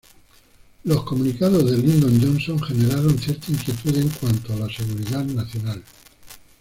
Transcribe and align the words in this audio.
Los 0.85 1.03
comunicados 1.03 1.63
de 1.69 1.77
Lyndon 1.77 2.19
Johnson 2.19 2.59
generaron 2.59 3.19
ciertas 3.19 3.49
inquietudes 3.49 3.97
en 3.97 4.09
cuanto 4.09 4.51
a 4.51 4.55
la 4.55 4.67
seguridad 4.67 5.23
nacional. 5.23 5.83